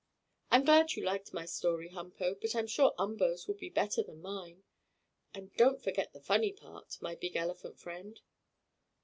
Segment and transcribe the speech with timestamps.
[0.49, 4.19] "I'm glad you liked my story, Humpo, but I'm sure Umboo's will be better than
[4.19, 4.63] mine.
[5.31, 8.19] And don't forget the funny part, my big elephant friend."